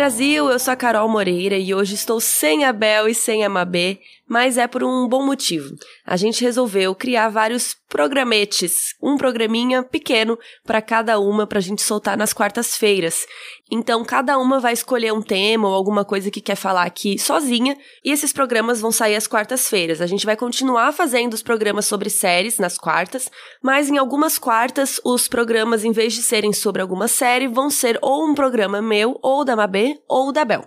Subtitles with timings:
[0.00, 3.50] Brasil, eu sou a Carol Moreira e hoje estou sem a Bel e sem a
[3.50, 5.74] Mabê, mas é por um bom motivo.
[6.06, 11.82] A gente resolveu criar vários programetes, um programinha pequeno para cada uma para a gente
[11.82, 13.26] soltar nas quartas-feiras.
[13.68, 17.76] Então, cada uma vai escolher um tema ou alguma coisa que quer falar aqui sozinha,
[18.04, 20.00] e esses programas vão sair às quartas-feiras.
[20.00, 23.28] A gente vai continuar fazendo os programas sobre séries nas quartas,
[23.60, 27.98] mas em algumas quartas, os programas, em vez de serem sobre alguma série, vão ser
[28.00, 30.64] ou um programa meu, ou da Mabê, ou da Bel.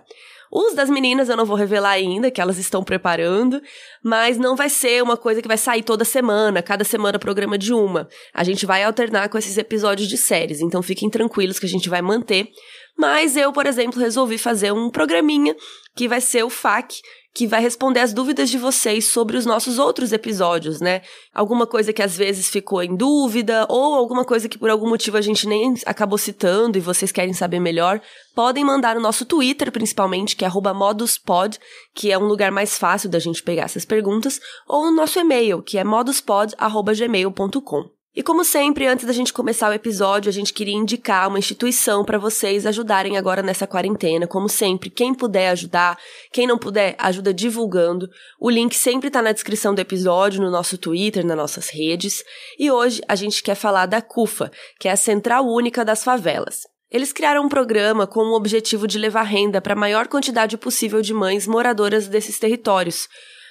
[0.56, 3.60] Os das meninas eu não vou revelar ainda, que elas estão preparando,
[4.00, 7.72] mas não vai ser uma coisa que vai sair toda semana, cada semana programa de
[7.72, 8.08] uma.
[8.32, 11.88] A gente vai alternar com esses episódios de séries, então fiquem tranquilos que a gente
[11.88, 12.50] vai manter.
[12.96, 15.54] Mas eu, por exemplo, resolvi fazer um programinha
[15.94, 16.94] que vai ser o FAQ,
[17.34, 21.02] que vai responder as dúvidas de vocês sobre os nossos outros episódios, né?
[21.34, 25.16] Alguma coisa que às vezes ficou em dúvida, ou alguma coisa que por algum motivo
[25.16, 28.00] a gente nem acabou citando e vocês querem saber melhor,
[28.36, 31.58] podem mandar no nosso Twitter, principalmente, que é moduspod,
[31.92, 35.60] que é um lugar mais fácil da gente pegar essas perguntas, ou no nosso e-mail,
[35.60, 37.93] que é moduspod.gmail.com.
[38.16, 42.04] E como sempre, antes da gente começar o episódio, a gente queria indicar uma instituição
[42.04, 44.24] para vocês ajudarem agora nessa quarentena.
[44.24, 45.98] Como sempre, quem puder ajudar,
[46.32, 48.08] quem não puder, ajuda divulgando.
[48.38, 52.22] O link sempre tá na descrição do episódio, no nosso Twitter, nas nossas redes.
[52.56, 56.60] E hoje a gente quer falar da CUFA, que é a Central Única das Favelas.
[56.92, 61.02] Eles criaram um programa com o objetivo de levar renda para a maior quantidade possível
[61.02, 63.08] de mães moradoras desses territórios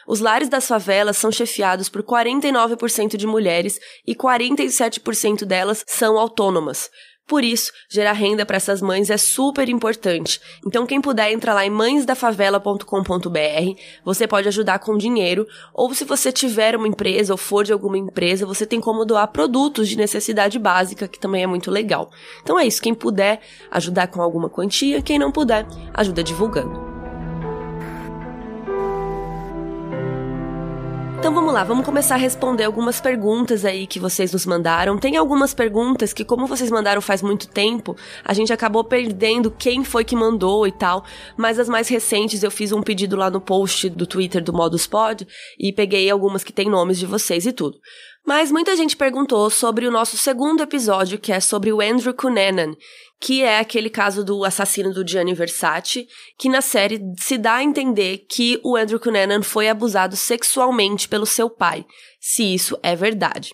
[0.08, 6.90] os lares das favelas são chefiados por 49% de mulheres e 47% delas são autônomas.
[7.26, 10.42] Por isso, gerar renda para essas mães é super importante.
[10.68, 16.34] Então, quem puder entrar lá em mãesdafavela.com.br, você pode ajudar com dinheiro, ou se você
[16.34, 20.60] tiver uma empresa ou for de alguma empresa, você tem como doar produtos de necessidade
[20.60, 22.12] básica, que também é muito legal.
[22.42, 23.40] Então é isso, quem puder
[23.72, 26.93] ajudar com alguma quantia, quem não puder, ajuda divulgando.
[31.24, 34.98] Então vamos lá, vamos começar a responder algumas perguntas aí que vocês nos mandaram.
[34.98, 37.96] Tem algumas perguntas que, como vocês mandaram faz muito tempo,
[38.26, 41.06] a gente acabou perdendo quem foi que mandou e tal.
[41.38, 44.86] Mas as mais recentes eu fiz um pedido lá no post do Twitter do Modus
[44.86, 45.26] Pod
[45.58, 47.80] e peguei algumas que tem nomes de vocês e tudo.
[48.26, 52.74] Mas muita gente perguntou sobre o nosso segundo episódio, que é sobre o Andrew Cunanan,
[53.20, 56.08] que é aquele caso do assassino do Gianni Versace,
[56.38, 61.26] que na série se dá a entender que o Andrew Cunanan foi abusado sexualmente pelo
[61.26, 61.86] seu pai,
[62.20, 63.54] se isso é verdade.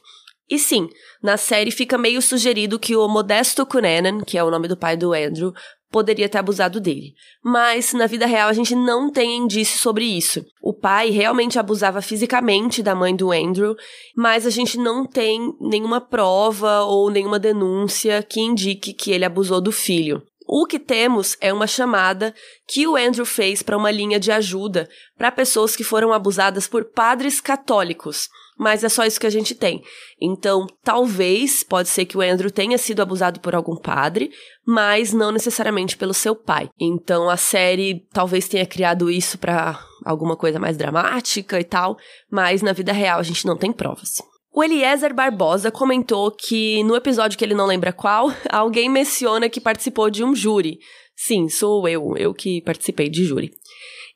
[0.50, 0.90] E sim,
[1.22, 4.98] na série fica meio sugerido que o Modesto Cunanan, que é o nome do pai
[4.98, 5.54] do Andrew,
[5.92, 7.14] poderia ter abusado dele.
[7.44, 10.46] Mas na vida real a gente não tem indício sobre isso.
[10.62, 13.76] O pai realmente abusava fisicamente da mãe do Andrew,
[14.16, 19.60] mas a gente não tem nenhuma prova ou nenhuma denúncia que indique que ele abusou
[19.60, 20.22] do filho.
[20.52, 22.34] O que temos é uma chamada
[22.68, 26.86] que o Andrew fez para uma linha de ajuda para pessoas que foram abusadas por
[26.86, 28.28] padres católicos
[28.60, 29.82] mas é só isso que a gente tem.
[30.20, 34.32] Então, talvez, pode ser que o Andrew tenha sido abusado por algum padre,
[34.68, 36.70] mas não necessariamente pelo seu pai.
[36.78, 41.98] Então, a série talvez tenha criado isso para alguma coisa mais dramática e tal,
[42.30, 44.22] mas na vida real a gente não tem provas.
[44.52, 49.62] O Eliezer Barbosa comentou que no episódio que ele não lembra qual, alguém menciona que
[49.62, 50.80] participou de um júri.
[51.22, 53.52] Sim, sou eu, eu que participei de júri.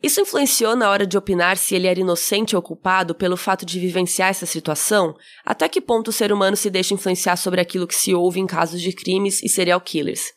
[0.01, 3.77] Isso influenciou na hora de opinar se ele era inocente ou culpado pelo fato de
[3.77, 5.13] vivenciar essa situação?
[5.43, 8.47] Até que ponto o ser humano se deixa influenciar sobre aquilo que se ouve em
[8.47, 10.31] casos de crimes e serial killers?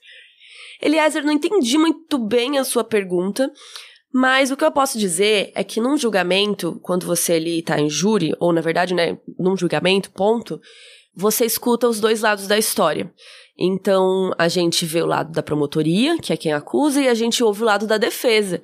[0.83, 3.49] Eliezer, não entendi muito bem a sua pergunta,
[4.13, 7.89] mas o que eu posso dizer é que num julgamento, quando você ali tá em
[7.89, 10.61] júri, ou na verdade, né, num julgamento, ponto,
[11.15, 13.13] você escuta os dois lados da história.
[13.59, 17.43] Então, a gente vê o lado da promotoria, que é quem acusa, e a gente
[17.43, 18.63] ouve o lado da defesa.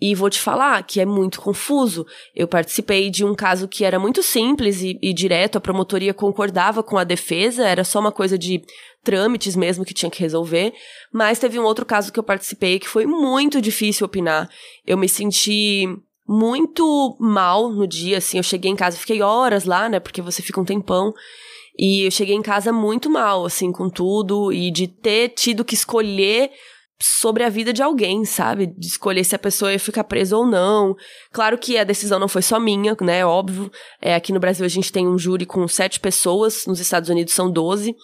[0.00, 2.06] E vou te falar que é muito confuso.
[2.34, 6.82] Eu participei de um caso que era muito simples e, e, direto, a promotoria concordava
[6.82, 8.62] com a defesa, era só uma coisa de
[9.04, 10.72] trâmites mesmo que tinha que resolver.
[11.12, 14.48] Mas teve um outro caso que eu participei que foi muito difícil opinar.
[14.86, 15.86] Eu me senti
[16.26, 18.38] muito mal no dia, assim.
[18.38, 21.12] Eu cheguei em casa, fiquei horas lá, né, porque você fica um tempão.
[21.78, 25.74] E eu cheguei em casa muito mal, assim, com tudo, e de ter tido que
[25.74, 26.50] escolher
[27.02, 28.66] sobre a vida de alguém, sabe?
[28.66, 30.94] De escolher se a pessoa ia ficar presa ou não.
[31.32, 33.24] Claro que a decisão não foi só minha, né?
[33.24, 33.70] Óbvio.
[34.02, 37.32] É, aqui no Brasil a gente tem um júri com sete pessoas, nos Estados Unidos
[37.32, 37.96] são doze.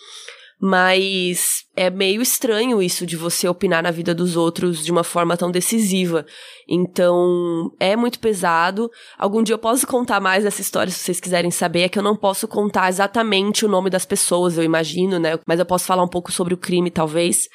[0.59, 5.37] Mas é meio estranho isso de você opinar na vida dos outros de uma forma
[5.37, 6.25] tão decisiva.
[6.67, 8.91] Então, é muito pesado.
[9.19, 11.83] Algum dia eu posso contar mais essa história se vocês quiserem saber.
[11.83, 15.39] É que eu não posso contar exatamente o nome das pessoas, eu imagino, né?
[15.47, 17.49] Mas eu posso falar um pouco sobre o crime, talvez.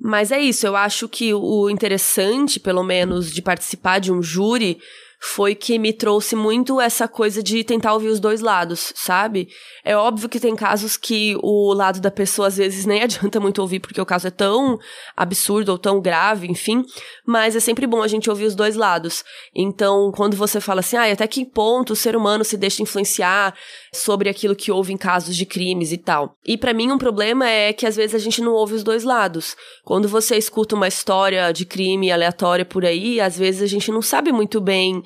[0.00, 4.78] Mas é isso, eu acho que o interessante, pelo menos, de participar de um júri
[5.26, 9.48] foi que me trouxe muito essa coisa de tentar ouvir os dois lados, sabe?
[9.82, 13.62] É óbvio que tem casos que o lado da pessoa às vezes nem adianta muito
[13.62, 14.78] ouvir porque o caso é tão
[15.16, 16.84] absurdo ou tão grave, enfim,
[17.26, 19.24] mas é sempre bom a gente ouvir os dois lados.
[19.54, 23.54] Então, quando você fala assim, ah, até que ponto o ser humano se deixa influenciar
[23.94, 26.36] sobre aquilo que houve em casos de crimes e tal.
[26.44, 29.04] E para mim um problema é que às vezes a gente não ouve os dois
[29.04, 29.56] lados.
[29.84, 34.02] Quando você escuta uma história de crime aleatória por aí, às vezes a gente não
[34.02, 35.02] sabe muito bem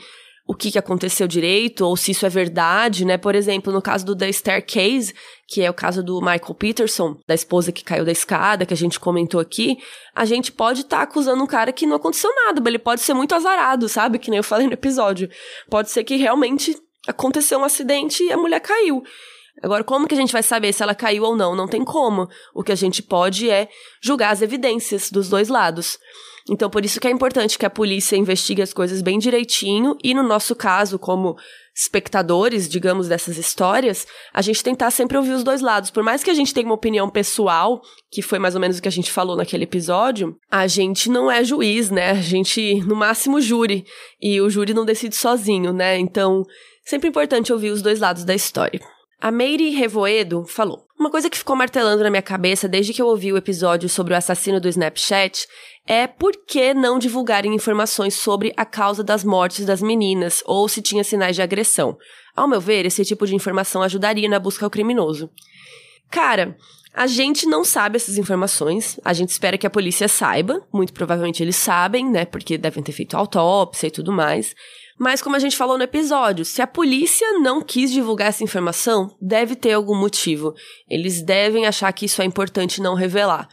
[0.49, 3.19] o que, que aconteceu direito, ou se isso é verdade, né?
[3.19, 5.15] Por exemplo, no caso do The Staircase,
[5.47, 8.77] que é o caso do Michael Peterson, da esposa que caiu da escada, que a
[8.77, 9.77] gente comentou aqui,
[10.15, 13.03] a gente pode estar tá acusando um cara que não aconteceu nada, mas ele pode
[13.03, 14.19] ser muito azarado, sabe?
[14.19, 15.29] Que nem eu falei no episódio.
[15.69, 16.75] Pode ser que realmente
[17.07, 19.05] aconteceu um acidente e a mulher caiu.
[19.63, 21.55] Agora, como que a gente vai saber se ela caiu ou não?
[21.55, 22.27] Não tem como.
[22.55, 23.69] O que a gente pode é
[24.01, 25.99] julgar as evidências dos dois lados.
[26.49, 30.15] Então, por isso que é importante que a polícia investigue as coisas bem direitinho e,
[30.15, 31.37] no nosso caso, como
[31.77, 35.91] espectadores, digamos, dessas histórias, a gente tentar sempre ouvir os dois lados.
[35.91, 37.81] Por mais que a gente tenha uma opinião pessoal,
[38.11, 41.31] que foi mais ou menos o que a gente falou naquele episódio, a gente não
[41.31, 42.11] é juiz, né?
[42.11, 43.85] A gente, no máximo, júri.
[44.21, 45.99] E o júri não decide sozinho, né?
[45.99, 46.43] Então,
[46.85, 48.81] sempre importante ouvir os dois lados da história.
[49.21, 53.07] A Meire Revoedo falou: Uma coisa que ficou martelando na minha cabeça desde que eu
[53.07, 55.49] ouvi o episódio sobre o assassino do Snapchat
[55.85, 60.81] é por que não divulgarem informações sobre a causa das mortes das meninas ou se
[60.81, 61.99] tinha sinais de agressão.
[62.37, 65.29] Ao meu ver, esse tipo de informação ajudaria na busca ao criminoso.
[66.09, 66.57] Cara,
[66.95, 71.43] a gente não sabe essas informações, a gente espera que a polícia saiba, muito provavelmente
[71.43, 74.55] eles sabem, né, porque devem ter feito autópsia e tudo mais.
[74.99, 79.17] Mas como a gente falou no episódio, se a polícia não quis divulgar essa informação,
[79.21, 80.55] deve ter algum motivo.
[80.89, 83.49] Eles devem achar que isso é importante não revelar.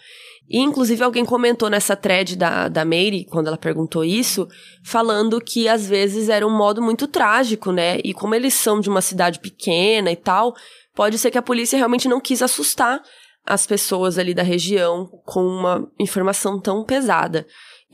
[0.49, 4.47] E, inclusive, alguém comentou nessa thread da, da Mary, quando ela perguntou isso,
[4.83, 7.99] falando que às vezes era um modo muito trágico, né?
[8.03, 10.55] E como eles são de uma cidade pequena e tal,
[10.93, 13.01] pode ser que a polícia realmente não quis assustar
[13.45, 17.45] as pessoas ali da região com uma informação tão pesada.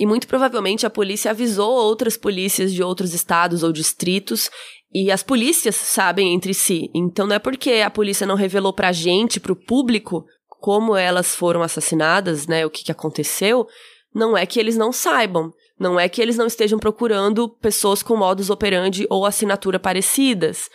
[0.01, 4.50] E muito provavelmente a polícia avisou outras polícias de outros estados ou distritos
[4.92, 6.89] e as polícias sabem entre si.
[6.92, 10.25] Então não é porque a polícia não revelou pra gente, pro público,
[10.59, 13.68] como elas foram assassinadas, né, o que, que aconteceu,
[14.12, 15.53] não é que eles não saibam.
[15.80, 20.68] Não é que eles não estejam procurando pessoas com modus operandi ou assinatura parecidas.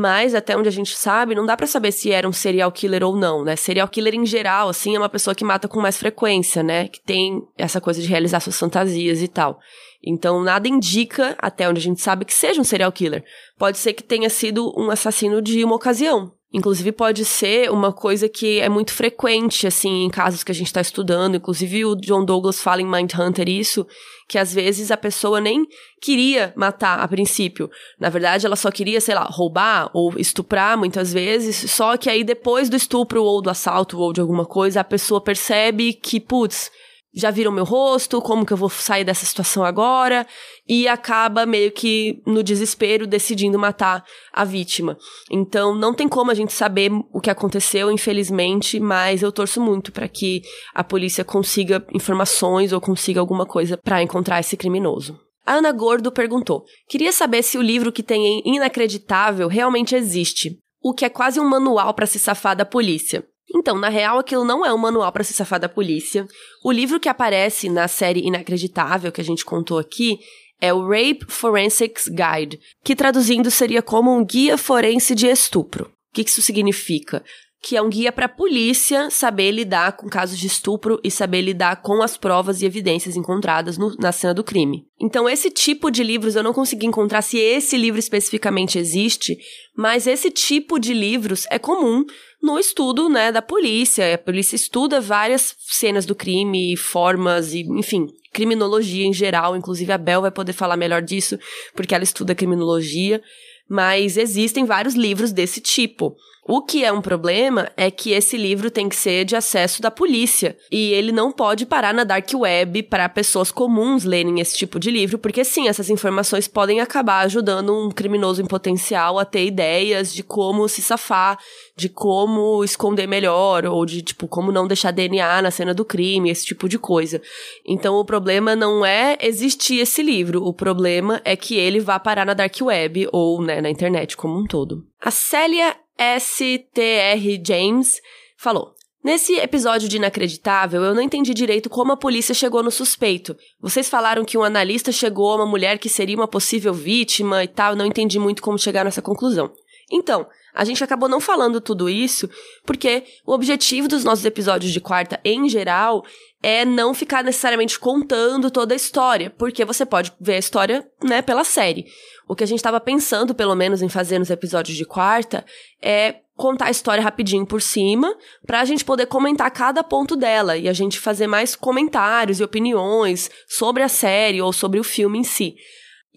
[0.00, 3.02] Mas, até onde a gente sabe, não dá para saber se era um serial killer
[3.02, 3.56] ou não, né?
[3.56, 6.86] Serial killer em geral, assim, é uma pessoa que mata com mais frequência, né?
[6.86, 9.58] Que tem essa coisa de realizar suas fantasias e tal.
[10.00, 13.24] Então, nada indica, até onde a gente sabe, que seja um serial killer.
[13.58, 18.26] Pode ser que tenha sido um assassino de uma ocasião, Inclusive, pode ser uma coisa
[18.26, 21.36] que é muito frequente, assim, em casos que a gente está estudando.
[21.36, 23.86] Inclusive, o John Douglas fala em Mindhunter isso,
[24.26, 25.66] que às vezes a pessoa nem
[26.00, 27.70] queria matar a princípio.
[28.00, 31.70] Na verdade, ela só queria, sei lá, roubar ou estuprar muitas vezes.
[31.70, 35.20] Só que aí, depois do estupro ou do assalto ou de alguma coisa, a pessoa
[35.20, 36.70] percebe que, putz,
[37.18, 40.24] já viram meu rosto, como que eu vou sair dessa situação agora?
[40.68, 44.96] E acaba meio que no desespero decidindo matar a vítima.
[45.28, 49.90] Então não tem como a gente saber o que aconteceu, infelizmente, mas eu torço muito
[49.90, 55.18] para que a polícia consiga informações ou consiga alguma coisa para encontrar esse criminoso.
[55.44, 60.56] A Ana Gordo perguntou: Queria saber se o livro que tem em Inacreditável realmente existe,
[60.80, 63.26] o que é quase um manual para se safar da polícia.
[63.54, 66.26] Então, na real, aquilo não é um manual para se safar da polícia.
[66.62, 70.18] O livro que aparece na série Inacreditável que a gente contou aqui
[70.60, 75.84] é o Rape Forensics Guide, que traduzindo seria como um guia forense de estupro.
[75.84, 77.24] O que isso significa?
[77.60, 81.42] Que é um guia para a polícia saber lidar com casos de estupro e saber
[81.42, 84.86] lidar com as provas e evidências encontradas no, na cena do crime.
[85.00, 89.36] Então, esse tipo de livros eu não consegui encontrar se esse livro especificamente existe,
[89.76, 92.04] mas esse tipo de livros é comum
[92.42, 94.14] no estudo, né, da polícia.
[94.14, 99.56] A polícia estuda várias cenas do crime, formas e, enfim, criminologia em geral.
[99.56, 101.38] Inclusive, a Bel vai poder falar melhor disso,
[101.74, 103.20] porque ela estuda criminologia.
[103.68, 106.16] Mas existem vários livros desse tipo.
[106.50, 109.90] O que é um problema é que esse livro tem que ser de acesso da
[109.90, 114.80] polícia e ele não pode parar na dark web para pessoas comuns lerem esse tipo
[114.80, 119.44] de livro, porque sim, essas informações podem acabar ajudando um criminoso em potencial a ter
[119.44, 121.38] ideias de como se safar,
[121.76, 126.30] de como esconder melhor ou de tipo como não deixar DNA na cena do crime,
[126.30, 127.20] esse tipo de coisa.
[127.62, 132.24] Então o problema não é existir esse livro, o problema é que ele vá parar
[132.24, 134.86] na dark web ou né, na internet como um todo.
[134.98, 138.00] A Célia STR James
[138.36, 143.36] falou: Nesse episódio de Inacreditável, eu não entendi direito como a polícia chegou no suspeito.
[143.60, 147.48] Vocês falaram que um analista chegou a uma mulher que seria uma possível vítima e
[147.48, 149.52] tal, não entendi muito como chegar nessa conclusão.
[149.90, 152.28] Então, a gente acabou não falando tudo isso
[152.66, 156.04] porque o objetivo dos nossos episódios de quarta, em geral,
[156.42, 161.22] é não ficar necessariamente contando toda a história, porque você pode ver a história, né,
[161.22, 161.86] pela série.
[162.28, 165.44] O que a gente estava pensando, pelo menos, em fazer nos episódios de quarta
[165.82, 168.14] é contar a história rapidinho por cima,
[168.46, 173.28] pra gente poder comentar cada ponto dela e a gente fazer mais comentários e opiniões
[173.48, 175.56] sobre a série ou sobre o filme em si.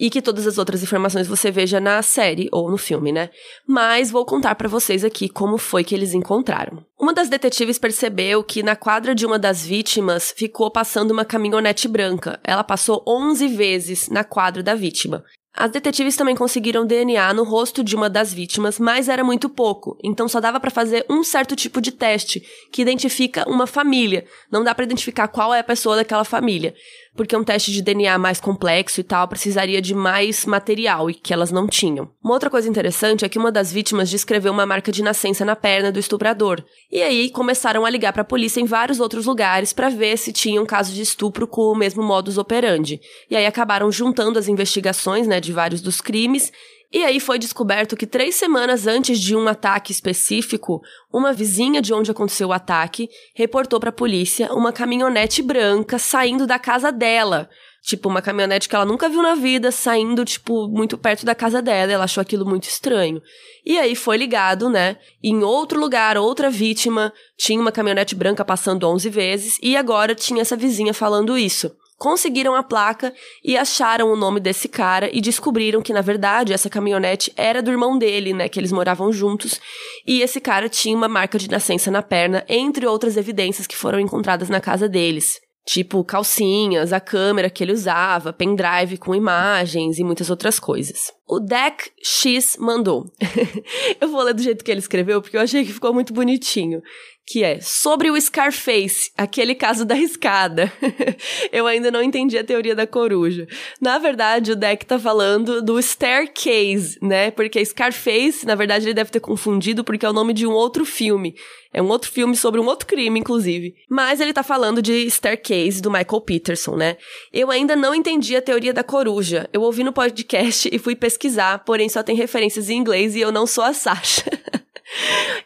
[0.01, 3.29] E que todas as outras informações você veja na série ou no filme, né?
[3.67, 6.83] Mas vou contar para vocês aqui como foi que eles encontraram.
[6.99, 11.87] Uma das detetives percebeu que na quadra de uma das vítimas ficou passando uma caminhonete
[11.87, 12.39] branca.
[12.43, 15.23] Ela passou 11 vezes na quadra da vítima.
[15.53, 19.97] As detetives também conseguiram DNA no rosto de uma das vítimas, mas era muito pouco,
[20.01, 22.41] então só dava para fazer um certo tipo de teste,
[22.71, 24.25] que identifica uma família.
[24.49, 26.73] Não dá para identificar qual é a pessoa daquela família
[27.15, 31.33] porque um teste de DNA mais complexo e tal precisaria de mais material e que
[31.33, 32.09] elas não tinham.
[32.23, 35.55] Uma outra coisa interessante é que uma das vítimas descreveu uma marca de nascença na
[35.55, 36.63] perna do estuprador.
[36.91, 40.31] E aí começaram a ligar para a polícia em vários outros lugares para ver se
[40.31, 42.99] tinha um caso de estupro com o mesmo modus operandi.
[43.29, 46.51] E aí acabaram juntando as investigações, né, de vários dos crimes
[46.93, 50.81] e aí foi descoberto que três semanas antes de um ataque específico,
[51.11, 56.45] uma vizinha de onde aconteceu o ataque reportou para a polícia uma caminhonete branca saindo
[56.45, 57.49] da casa dela.
[57.81, 61.63] Tipo, uma caminhonete que ela nunca viu na vida, saindo, tipo, muito perto da casa
[61.63, 61.91] dela.
[61.91, 63.19] Ela achou aquilo muito estranho.
[63.65, 64.97] E aí foi ligado, né?
[65.23, 69.59] Em outro lugar, outra vítima tinha uma caminhonete branca passando 11 vezes.
[69.63, 74.67] E agora tinha essa vizinha falando isso conseguiram a placa e acharam o nome desse
[74.67, 78.49] cara e descobriram que, na verdade, essa caminhonete era do irmão dele, né?
[78.49, 79.61] Que eles moravam juntos.
[80.07, 83.99] E esse cara tinha uma marca de nascença na perna, entre outras evidências que foram
[83.99, 85.39] encontradas na casa deles.
[85.63, 91.13] Tipo calcinhas, a câmera que ele usava, pendrive com imagens e muitas outras coisas.
[91.27, 93.05] O Deck X mandou.
[94.01, 96.81] eu vou ler do jeito que ele escreveu porque eu achei que ficou muito bonitinho
[97.25, 100.71] que é sobre o Scarface, aquele caso da escada.
[101.51, 103.47] eu ainda não entendi a teoria da coruja.
[103.79, 107.31] Na verdade, o deck tá falando do Staircase, né?
[107.31, 110.83] Porque Scarface, na verdade, ele deve ter confundido porque é o nome de um outro
[110.83, 111.35] filme.
[111.73, 113.75] É um outro filme sobre um outro crime, inclusive.
[113.89, 116.97] Mas ele tá falando de Staircase, do Michael Peterson, né?
[117.31, 119.49] Eu ainda não entendi a teoria da coruja.
[119.53, 123.31] Eu ouvi no podcast e fui pesquisar, porém só tem referências em inglês e eu
[123.31, 124.25] não sou a Sasha.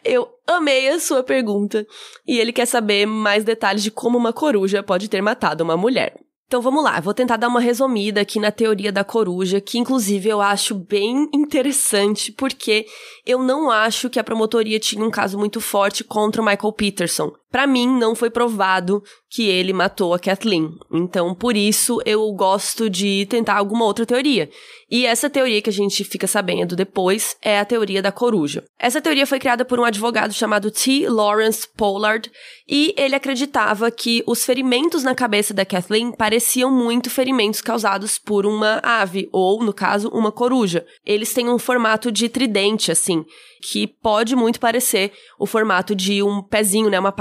[0.04, 1.86] Eu amei a sua pergunta
[2.26, 6.14] e ele quer saber mais detalhes de como uma coruja pode ter matado uma mulher.
[6.46, 10.28] Então vamos lá, vou tentar dar uma resumida aqui na teoria da coruja, que inclusive
[10.28, 12.86] eu acho bem interessante, porque
[13.26, 17.32] eu não acho que a promotoria tinha um caso muito forte contra o Michael Peterson.
[17.50, 20.70] Para mim, não foi provado que ele matou a Kathleen.
[20.92, 24.50] Então, por isso, eu gosto de tentar alguma outra teoria.
[24.90, 28.64] E essa teoria que a gente fica sabendo depois é a teoria da coruja.
[28.78, 31.08] Essa teoria foi criada por um advogado chamado T.
[31.08, 32.30] Lawrence Pollard,
[32.68, 38.46] e ele acreditava que os ferimentos na cabeça da Kathleen pareciam muito ferimentos causados por
[38.46, 40.86] uma ave, ou, no caso, uma coruja.
[41.04, 43.24] Eles têm um formato de tridente, assim,
[43.70, 47.12] que pode muito parecer o formato de um pezinho, né, uma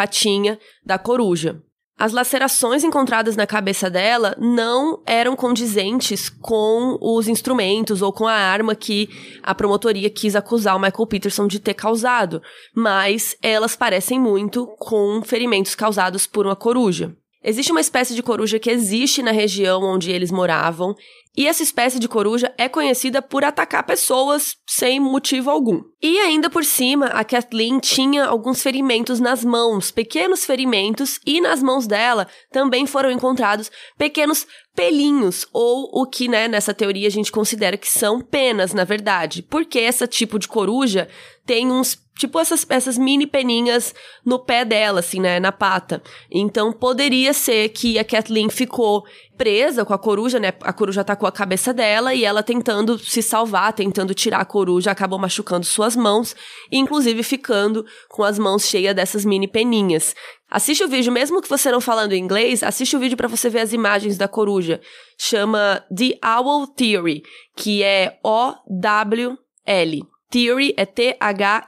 [0.86, 1.62] da coruja.
[1.98, 8.34] As lacerações encontradas na cabeça dela não eram condizentes com os instrumentos ou com a
[8.34, 9.10] arma que
[9.42, 12.42] a promotoria quis acusar o Michael Peterson de ter causado,
[12.74, 17.16] mas elas parecem muito com ferimentos causados por uma coruja.
[17.42, 20.96] Existe uma espécie de coruja que existe na região onde eles moravam
[21.38, 25.82] e essa espécie de coruja é conhecida por atacar pessoas sem motivo algum.
[26.01, 31.62] E ainda por cima, a Kathleen tinha alguns ferimentos nas mãos, pequenos ferimentos, e nas
[31.62, 37.32] mãos dela também foram encontrados pequenos pelinhos, ou o que, né, nessa teoria a gente
[37.32, 39.42] considera que são penas, na verdade.
[39.42, 41.08] Porque esse tipo de coruja
[41.46, 43.94] tem uns tipo essas, essas mini peninhas
[44.25, 46.01] no pé dela, assim, né, na pata.
[46.32, 49.06] Então poderia ser que a Kathleen ficou
[49.38, 50.54] presa com a coruja, né?
[50.62, 54.92] A coruja atacou a cabeça dela e ela tentando se salvar, tentando tirar a coruja,
[54.92, 56.36] acabou machucando suas mãos,
[56.72, 60.15] e inclusive ficando com as mãos cheias dessas mini peninhas.
[60.50, 63.60] Assiste o vídeo, mesmo que você não falando inglês, assiste o vídeo para você ver
[63.60, 64.80] as imagens da coruja.
[65.18, 67.24] Chama The Owl Theory,
[67.56, 70.04] que é O-W-L.
[70.30, 71.65] Theory é T-H-E-O-R-Y.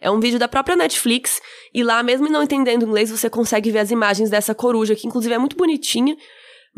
[0.00, 1.40] É um vídeo da própria Netflix
[1.74, 5.34] e lá, mesmo não entendendo inglês, você consegue ver as imagens dessa coruja, que inclusive
[5.34, 6.16] é muito bonitinha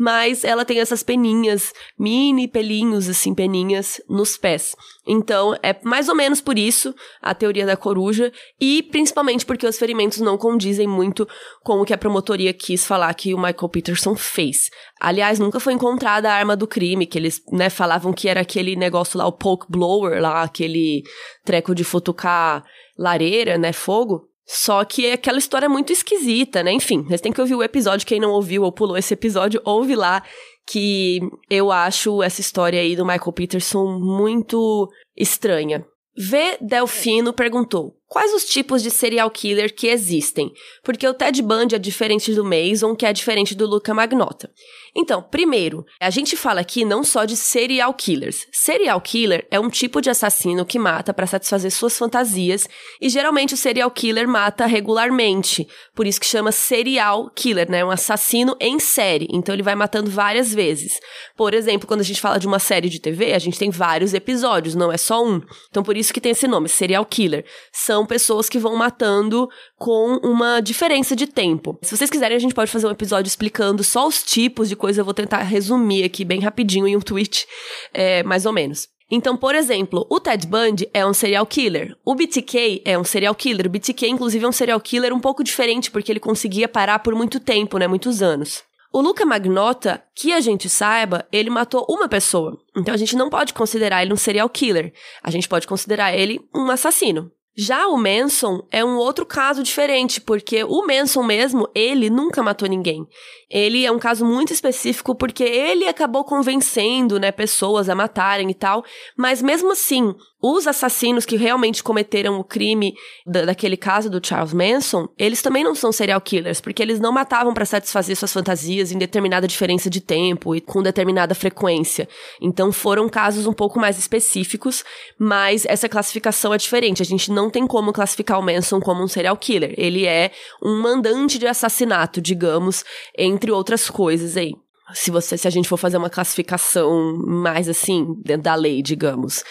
[0.01, 4.75] mas ela tem essas peninhas, mini pelinhos, assim, peninhas nos pés.
[5.05, 9.77] Então, é mais ou menos por isso a teoria da coruja, e principalmente porque os
[9.77, 11.27] ferimentos não condizem muito
[11.63, 14.71] com o que a promotoria quis falar que o Michael Peterson fez.
[14.99, 18.75] Aliás, nunca foi encontrada a arma do crime, que eles, né, falavam que era aquele
[18.75, 21.03] negócio lá, o poke blower lá, aquele
[21.45, 22.63] treco de futucar
[22.97, 24.30] lareira, né, fogo.
[24.47, 26.71] Só que é aquela história muito esquisita, né?
[26.71, 28.07] Enfim, vocês têm que ouvir o episódio.
[28.07, 30.23] Quem não ouviu ou pulou esse episódio, ouve lá.
[30.67, 31.19] Que
[31.49, 35.85] eu acho essa história aí do Michael Peterson muito estranha.
[36.15, 36.57] V.
[36.61, 40.51] Delfino perguntou: Quais os tipos de serial killer que existem?
[40.83, 44.51] Porque o Ted Bundy é diferente do Mason, que é diferente do Luca Magnota.
[44.95, 48.45] Então, primeiro, a gente fala aqui não só de serial killers.
[48.51, 52.67] Serial killer é um tipo de assassino que mata para satisfazer suas fantasias
[52.99, 55.65] e geralmente o serial killer mata regularmente.
[55.95, 57.85] Por isso que chama serial killer, né?
[57.85, 59.27] Um assassino em série.
[59.31, 60.99] Então ele vai matando várias vezes.
[61.37, 64.13] Por exemplo, quando a gente fala de uma série de TV, a gente tem vários
[64.13, 65.41] episódios, não é só um.
[65.69, 67.45] Então por isso que tem esse nome, serial killer.
[67.71, 69.47] São pessoas que vão matando
[69.81, 71.75] com uma diferença de tempo.
[71.81, 75.01] Se vocês quiserem, a gente pode fazer um episódio explicando só os tipos de coisa,
[75.01, 77.47] eu vou tentar resumir aqui bem rapidinho em um tweet,
[77.91, 78.87] é, mais ou menos.
[79.09, 81.97] Então, por exemplo, o Ted Bundy é um serial killer.
[82.05, 83.65] O BTK é um serial killer.
[83.65, 87.15] O BTK, inclusive, é um serial killer um pouco diferente, porque ele conseguia parar por
[87.15, 87.87] muito tempo, né?
[87.87, 88.61] Muitos anos.
[88.93, 92.55] O Luca Magnota, que a gente saiba, ele matou uma pessoa.
[92.77, 94.93] Então a gente não pode considerar ele um serial killer.
[95.23, 97.31] A gente pode considerar ele um assassino.
[97.57, 102.67] Já o Manson é um outro caso diferente, porque o Manson mesmo, ele nunca matou
[102.67, 103.05] ninguém.
[103.49, 108.53] Ele é um caso muito específico porque ele acabou convencendo, né, pessoas a matarem e
[108.53, 108.85] tal,
[109.17, 112.95] mas mesmo assim, os assassinos que realmente cometeram o crime
[113.25, 117.11] da, daquele caso do Charles Manson, eles também não são serial killers, porque eles não
[117.11, 122.09] matavam para satisfazer suas fantasias em determinada diferença de tempo e com determinada frequência.
[122.41, 124.83] Então foram casos um pouco mais específicos,
[125.19, 127.01] mas essa classificação é diferente.
[127.01, 129.75] A gente não tem como classificar o Manson como um serial killer.
[129.77, 130.31] Ele é
[130.63, 132.83] um mandante de assassinato, digamos,
[133.17, 134.53] entre outras coisas aí.
[134.93, 139.43] Se você, se a gente for fazer uma classificação mais assim, dentro da lei, digamos.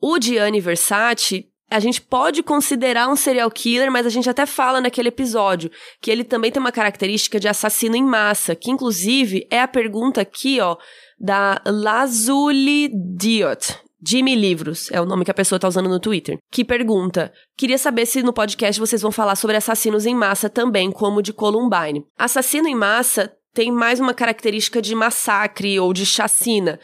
[0.00, 4.80] O Gianni Versace, a gente pode considerar um serial killer, mas a gente até fala
[4.80, 9.60] naquele episódio que ele também tem uma característica de assassino em massa, que inclusive é
[9.60, 10.76] a pergunta aqui, ó,
[11.18, 13.78] da Lazuli Diot.
[14.02, 17.76] Jimmy Livros é o nome que a pessoa tá usando no Twitter, que pergunta: Queria
[17.76, 22.06] saber se no podcast vocês vão falar sobre assassinos em massa também, como de Columbine.
[22.18, 26.78] Assassino em massa tem mais uma característica de massacre ou de chacina,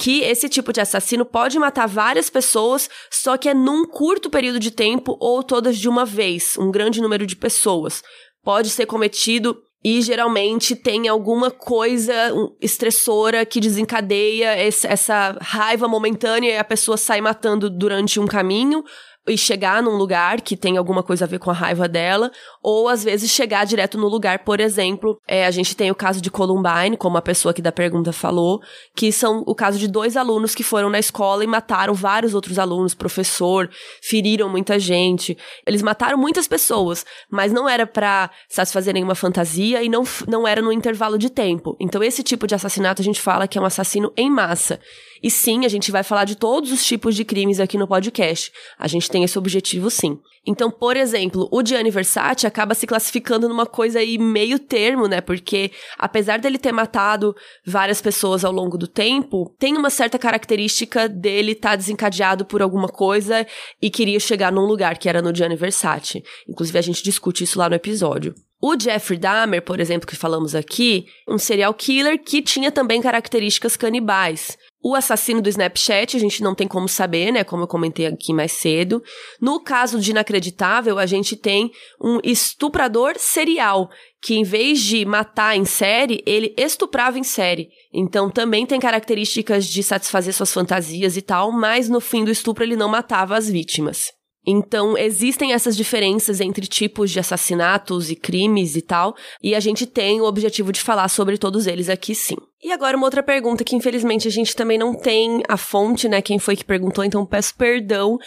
[0.00, 4.58] que esse tipo de assassino pode matar várias pessoas, só que é num curto período
[4.58, 8.02] de tempo ou todas de uma vez, um grande número de pessoas.
[8.42, 12.14] Pode ser cometido e geralmente tem alguma coisa
[12.62, 18.82] estressora que desencadeia essa raiva momentânea e a pessoa sai matando durante um caminho
[19.30, 22.30] e chegar num lugar que tem alguma coisa a ver com a raiva dela,
[22.62, 26.20] ou às vezes chegar direto no lugar, por exemplo, é, a gente tem o caso
[26.20, 28.60] de Columbine, como a pessoa aqui da pergunta falou,
[28.94, 32.58] que são o caso de dois alunos que foram na escola e mataram vários outros
[32.58, 33.70] alunos, professor,
[34.02, 35.36] feriram muita gente.
[35.66, 40.60] Eles mataram muitas pessoas, mas não era para satisfazer nenhuma fantasia e não, não era
[40.60, 41.76] no intervalo de tempo.
[41.80, 44.80] Então esse tipo de assassinato a gente fala que é um assassino em massa.
[45.22, 48.50] E sim, a gente vai falar de todos os tipos de crimes aqui no podcast.
[48.78, 50.18] A gente tem esse objetivo sim.
[50.46, 55.20] Então, por exemplo, o Gianni Versace acaba se classificando numa coisa aí meio termo, né?
[55.20, 61.08] Porque apesar dele ter matado várias pessoas ao longo do tempo, tem uma certa característica
[61.08, 63.46] dele estar tá desencadeado por alguma coisa
[63.82, 66.24] e queria chegar num lugar que era no Gianni Versace.
[66.48, 68.34] Inclusive, a gente discute isso lá no episódio.
[68.62, 73.74] O Jeffrey Dahmer, por exemplo, que falamos aqui, um serial killer que tinha também características
[73.74, 74.58] canibais.
[74.82, 77.44] O assassino do Snapchat, a gente não tem como saber, né?
[77.44, 79.02] Como eu comentei aqui mais cedo.
[79.38, 83.90] No caso de inacreditável, a gente tem um estuprador serial,
[84.22, 87.68] que em vez de matar em série, ele estuprava em série.
[87.92, 92.64] Então também tem características de satisfazer suas fantasias e tal, mas no fim do estupro
[92.64, 94.06] ele não matava as vítimas.
[94.46, 99.86] Então, existem essas diferenças entre tipos de assassinatos e crimes e tal, e a gente
[99.86, 102.36] tem o objetivo de falar sobre todos eles aqui sim.
[102.62, 106.20] E agora uma outra pergunta que infelizmente a gente também não tem a fonte, né,
[106.20, 108.18] quem foi que perguntou, então peço perdão,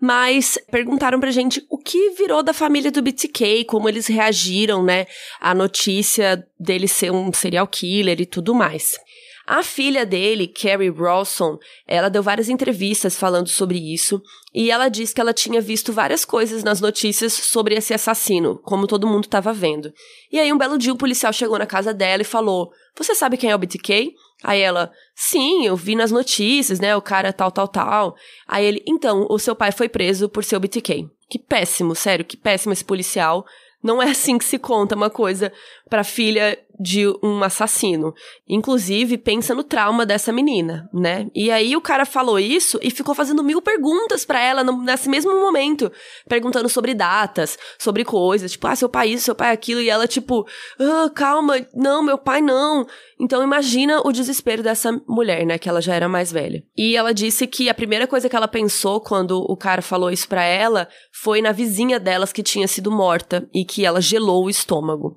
[0.00, 5.06] mas perguntaram pra gente o que virou da família do BTK, como eles reagiram, né,
[5.40, 8.96] à notícia dele ser um serial killer e tudo mais.
[9.52, 14.22] A filha dele, Carrie Rawson, ela deu várias entrevistas falando sobre isso
[14.54, 18.86] e ela disse que ela tinha visto várias coisas nas notícias sobre esse assassino, como
[18.86, 19.92] todo mundo estava vendo.
[20.30, 23.36] E aí um belo dia o policial chegou na casa dela e falou: "Você sabe
[23.36, 27.50] quem é o BTK?" Aí ela: "Sim, eu vi nas notícias, né, o cara tal
[27.50, 28.14] tal tal".
[28.46, 31.08] Aí ele: "Então, o seu pai foi preso por ser o BTK".
[31.28, 33.44] Que péssimo, sério, que péssimo esse policial.
[33.82, 35.52] Não é assim que se conta uma coisa
[35.90, 38.14] pra filha de um assassino.
[38.48, 41.26] Inclusive, pensa no trauma dessa menina, né?
[41.34, 45.08] E aí o cara falou isso e ficou fazendo mil perguntas para ela no, nesse
[45.08, 45.92] mesmo momento,
[46.26, 50.08] perguntando sobre datas, sobre coisas, tipo, ah, seu pai isso, seu pai aquilo, e ela
[50.08, 50.46] tipo,
[50.78, 52.86] ah, calma, não, meu pai não.
[53.20, 56.62] Então imagina o desespero dessa mulher, né, que ela já era mais velha.
[56.74, 60.26] E ela disse que a primeira coisa que ela pensou quando o cara falou isso
[60.26, 64.50] para ela foi na vizinha delas que tinha sido morta e que ela gelou o
[64.50, 65.16] estômago.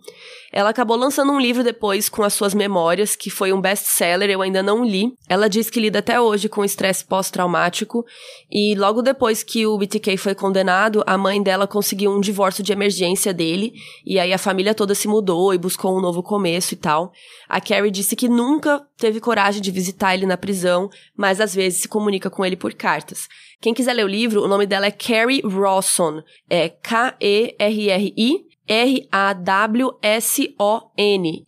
[0.53, 4.41] Ela acabou lançando um livro depois com as suas memórias, que foi um best-seller, eu
[4.41, 5.13] ainda não li.
[5.27, 8.05] Ela diz que lida até hoje com estresse pós-traumático,
[8.51, 12.71] e logo depois que o BTK foi condenado, a mãe dela conseguiu um divórcio de
[12.71, 13.73] emergência dele,
[14.05, 17.11] e aí a família toda se mudou e buscou um novo começo e tal.
[17.47, 21.81] A Carrie disse que nunca teve coragem de visitar ele na prisão, mas às vezes
[21.81, 23.27] se comunica com ele por cartas.
[23.61, 26.21] Quem quiser ler o livro, o nome dela é Carrie Rawson.
[26.49, 29.93] É K-E-R-R-I R-A-W-S-O-N.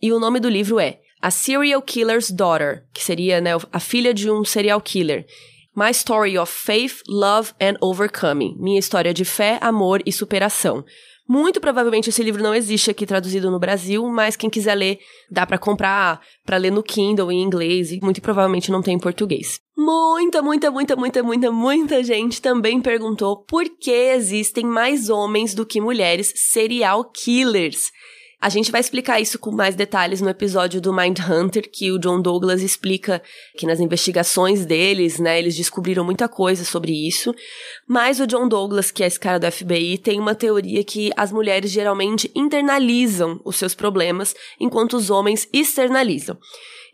[0.00, 4.12] E o nome do livro é A Serial Killer's Daughter, que seria né, a filha
[4.12, 5.26] de um serial killer.
[5.78, 8.56] My Story of Faith, Love and Overcoming.
[8.58, 10.82] Minha história de fé, amor e superação.
[11.28, 14.98] Muito provavelmente esse livro não existe aqui traduzido no Brasil, mas quem quiser ler,
[15.30, 18.98] dá para comprar para ler no Kindle em inglês e muito provavelmente não tem em
[18.98, 19.60] português.
[19.76, 25.66] Muita, muita, muita, muita, muita, muita gente também perguntou por que existem mais homens do
[25.66, 27.90] que mulheres serial killers.
[28.46, 31.98] A gente vai explicar isso com mais detalhes no episódio do Mind Hunter, que o
[31.98, 33.20] John Douglas explica
[33.58, 37.34] que nas investigações deles, né, eles descobriram muita coisa sobre isso.
[37.88, 41.32] Mas o John Douglas, que é esse cara do FBI, tem uma teoria que as
[41.32, 46.38] mulheres geralmente internalizam os seus problemas, enquanto os homens externalizam.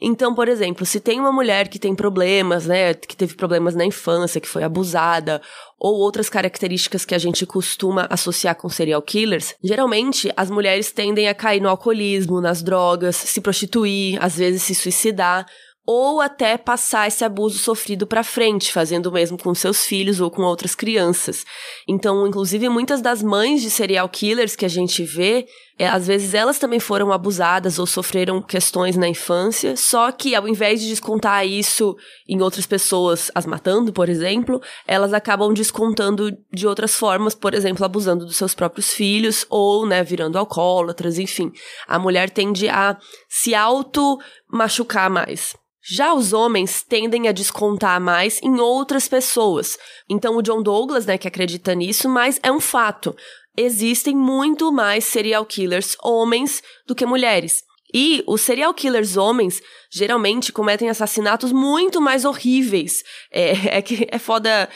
[0.04, 3.84] Então, por exemplo, se tem uma mulher que tem problemas, né, que teve problemas na
[3.84, 5.40] infância, que foi abusada,
[5.78, 11.28] ou outras características que a gente costuma associar com serial killers, geralmente as mulheres tendem
[11.28, 15.46] a cair no alcoolismo, nas drogas, se prostituir, às vezes se suicidar,
[15.86, 20.30] ou até passar esse abuso sofrido para frente, fazendo o mesmo com seus filhos ou
[20.30, 21.44] com outras crianças.
[21.88, 25.46] Então, inclusive, muitas das mães de serial killers que a gente vê,
[25.78, 30.46] é, às vezes elas também foram abusadas ou sofreram questões na infância, só que ao
[30.46, 31.96] invés de descontar isso
[32.28, 37.84] em outras pessoas as matando, por exemplo, elas acabam descontando de outras formas, por exemplo,
[37.84, 41.50] abusando dos seus próprios filhos ou, né, virando alcoólatras, enfim.
[41.86, 42.96] A mulher tende a
[43.28, 44.18] se auto
[44.50, 45.54] machucar mais.
[45.84, 49.76] Já os homens tendem a descontar mais em outras pessoas.
[50.08, 53.16] Então o John Douglas, né, que acredita nisso, mas é um fato.
[53.56, 57.62] Existem muito mais serial killers homens do que mulheres.
[57.94, 59.60] E os serial killers homens
[59.92, 63.02] geralmente cometem assassinatos muito mais horríveis.
[63.30, 64.68] É, é que é foda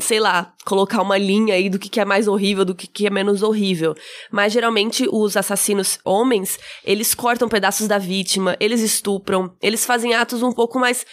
[0.00, 3.06] sei lá, colocar uma linha aí do que, que é mais horrível, do que, que
[3.06, 3.94] é menos horrível.
[4.30, 10.42] Mas geralmente os assassinos homens, eles cortam pedaços da vítima, eles estupram, eles fazem atos
[10.42, 11.06] um pouco mais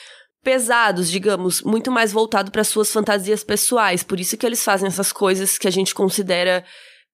[0.44, 4.04] pesados, digamos, muito mais voltado para suas fantasias pessoais.
[4.04, 6.64] Por isso que eles fazem essas coisas que a gente considera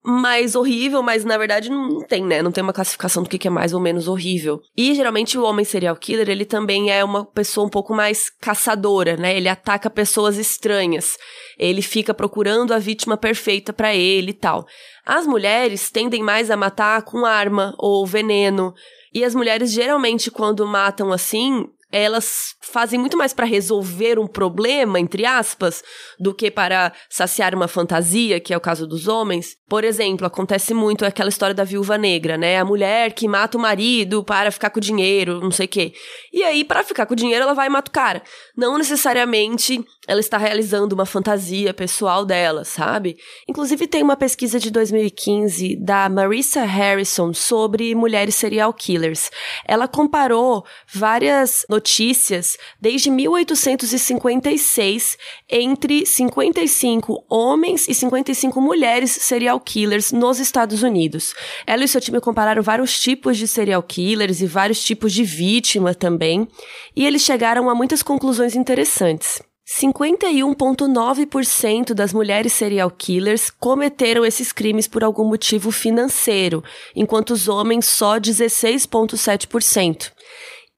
[0.03, 2.41] mais horrível, mas na verdade não tem, né?
[2.41, 4.59] Não tem uma classificação do que é mais ou menos horrível.
[4.75, 9.15] E geralmente o homem serial killer, ele também é uma pessoa um pouco mais caçadora,
[9.15, 9.37] né?
[9.37, 11.17] Ele ataca pessoas estranhas.
[11.57, 14.65] Ele fica procurando a vítima perfeita para ele e tal.
[15.05, 18.73] As mulheres tendem mais a matar com arma ou veneno.
[19.13, 24.99] E as mulheres geralmente quando matam assim, elas fazem muito mais para resolver um problema,
[24.99, 25.84] entre aspas,
[26.19, 29.58] do que para saciar uma fantasia, que é o caso dos homens.
[29.67, 32.60] Por exemplo, acontece muito aquela história da viúva negra, né?
[32.60, 35.93] A mulher que mata o marido para ficar com o dinheiro, não sei o quê.
[36.32, 38.21] E aí, para ficar com o dinheiro, ela vai e mata o cara.
[38.56, 43.15] Não necessariamente ela está realizando uma fantasia pessoal dela, sabe?
[43.47, 49.32] Inclusive, tem uma pesquisa de 2015 da Marissa Harrison sobre mulheres serial killers.
[49.65, 55.17] Ela comparou várias notícias desde 1856
[55.50, 61.34] entre 55 homens e 55 mulheres serial killers nos Estados Unidos.
[61.65, 65.95] Ela e seu time compararam vários tipos de serial killers e vários tipos de vítima
[65.95, 66.45] também,
[66.93, 69.41] e eles chegaram a muitas conclusões interessantes.
[69.79, 76.62] 51,9% das mulheres serial killers cometeram esses crimes por algum motivo financeiro,
[76.93, 80.12] enquanto os homens só 16,7%.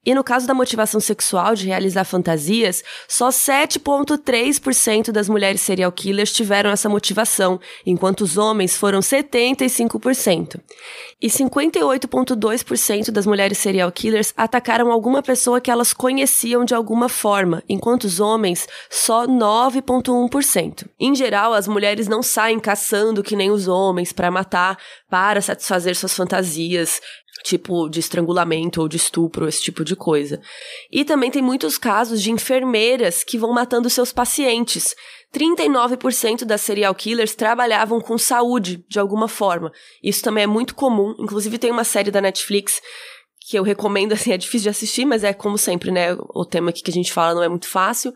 [0.06, 6.32] E no caso da motivação sexual de realizar fantasias, só 7,3% das mulheres serial killers
[6.32, 10.60] tiveram essa motivação, enquanto os homens foram 75%.
[11.20, 17.62] E 58,2% das mulheres serial killers atacaram alguma pessoa que elas conheciam de alguma forma,
[17.68, 20.86] enquanto os homens só 9,1%.
[21.00, 25.96] Em geral, as mulheres não saem caçando que nem os homens para matar, para satisfazer
[25.96, 27.00] suas fantasias
[27.42, 30.40] tipo de estrangulamento ou de estupro, esse tipo de coisa.
[30.90, 34.94] E também tem muitos casos de enfermeiras que vão matando seus pacientes.
[35.34, 39.72] 39% das serial killers trabalhavam com saúde de alguma forma.
[40.02, 41.14] Isso também é muito comum.
[41.18, 42.80] Inclusive tem uma série da Netflix
[43.46, 46.16] que eu recomendo, assim, é difícil de assistir, mas é como sempre, né?
[46.34, 48.14] O tema aqui que a gente fala não é muito fácil.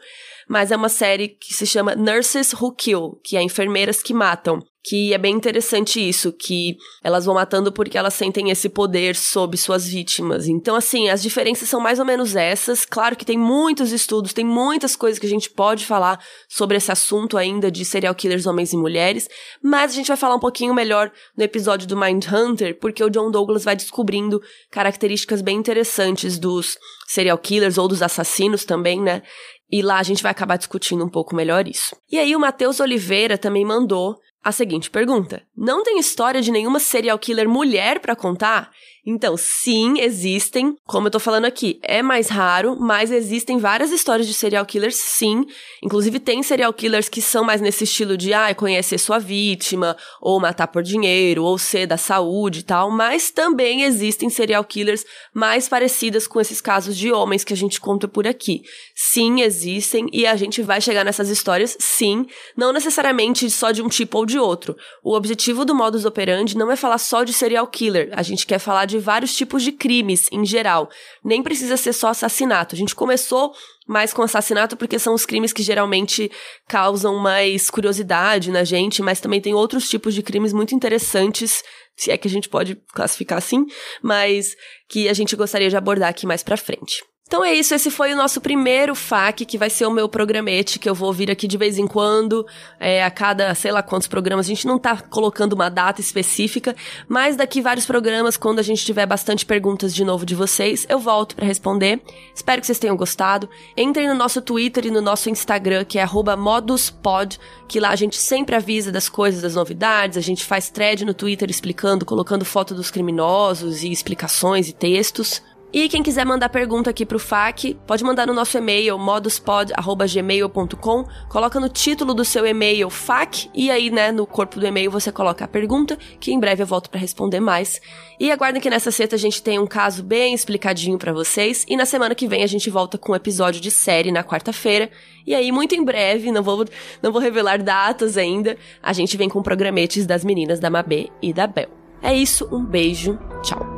[0.48, 4.60] Mas é uma série que se chama Nurses Who Kill, que é enfermeiras que matam
[4.88, 9.58] que é bem interessante isso, que elas vão matando porque elas sentem esse poder sobre
[9.58, 10.48] suas vítimas.
[10.48, 12.86] Então, assim, as diferenças são mais ou menos essas.
[12.86, 16.90] Claro que tem muitos estudos, tem muitas coisas que a gente pode falar sobre esse
[16.90, 19.28] assunto ainda de serial killers homens e mulheres,
[19.62, 23.10] mas a gente vai falar um pouquinho melhor no episódio do Mind Hunter, porque o
[23.10, 29.22] John Douglas vai descobrindo características bem interessantes dos serial killers ou dos assassinos também, né?
[29.70, 31.94] E lá a gente vai acabar discutindo um pouco melhor isso.
[32.10, 36.80] E aí o Matheus Oliveira também mandou a seguinte pergunta: Não tem história de nenhuma
[36.80, 38.70] serial killer mulher para contar?
[39.10, 40.76] Então, sim, existem.
[40.86, 44.96] Como eu tô falando aqui, é mais raro, mas existem várias histórias de serial killers,
[44.96, 45.46] sim.
[45.82, 50.38] Inclusive, tem serial killers que são mais nesse estilo de, ah, conhecer sua vítima, ou
[50.38, 52.90] matar por dinheiro, ou ser da saúde e tal.
[52.90, 57.80] Mas também existem serial killers mais parecidas com esses casos de homens que a gente
[57.80, 58.60] conta por aqui.
[58.94, 62.26] Sim, existem, e a gente vai chegar nessas histórias, sim.
[62.54, 64.76] Não necessariamente só de um tipo ou de outro.
[65.02, 68.10] O objetivo do modus operandi não é falar só de serial killer.
[68.12, 70.90] A gente quer falar de de vários tipos de crimes em geral.
[71.24, 72.74] Nem precisa ser só assassinato.
[72.74, 73.54] A gente começou
[73.86, 76.30] mais com assassinato porque são os crimes que geralmente
[76.68, 81.62] causam mais curiosidade na gente, mas também tem outros tipos de crimes muito interessantes,
[81.96, 83.64] se é que a gente pode classificar assim,
[84.02, 84.56] mas
[84.88, 87.02] que a gente gostaria de abordar aqui mais pra frente.
[87.28, 90.78] Então é isso, esse foi o nosso primeiro FAQ, que vai ser o meu programete,
[90.78, 92.46] que eu vou ouvir aqui de vez em quando,
[92.80, 94.46] é, a cada, sei lá quantos programas.
[94.46, 96.74] A gente não tá colocando uma data específica,
[97.06, 100.98] mas daqui vários programas, quando a gente tiver bastante perguntas de novo de vocês, eu
[100.98, 102.00] volto para responder.
[102.34, 103.46] Espero que vocês tenham gostado.
[103.76, 107.38] Entrem no nosso Twitter e no nosso Instagram, que é moduspod,
[107.68, 111.12] que lá a gente sempre avisa das coisas, das novidades, a gente faz thread no
[111.12, 115.42] Twitter explicando, colocando foto dos criminosos e explicações e textos.
[115.70, 121.60] E quem quiser mandar pergunta aqui pro FAQ, pode mandar no nosso e-mail moduspod@gmail.com, coloca
[121.60, 125.44] no título do seu e-mail FAQ e aí, né, no corpo do e-mail você coloca
[125.44, 127.82] a pergunta, que em breve eu volto para responder mais.
[128.18, 131.76] E aguardem que nessa sexta a gente tem um caso bem explicadinho para vocês e
[131.76, 134.90] na semana que vem a gente volta com um episódio de série na quarta-feira.
[135.26, 136.64] E aí, muito em breve, não vou
[137.02, 141.30] não vou revelar datas ainda, a gente vem com programetes das meninas da Mabê e
[141.30, 141.68] da Bel.
[142.00, 143.77] É isso, um beijo, tchau.